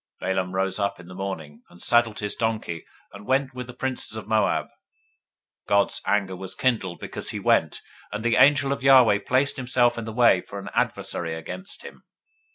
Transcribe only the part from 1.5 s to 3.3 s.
and saddled his donkey, and